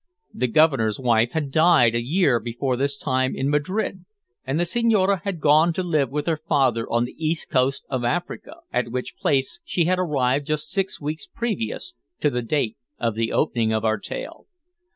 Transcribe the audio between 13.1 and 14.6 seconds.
the opening of our tale.